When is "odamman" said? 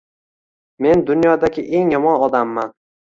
2.29-2.73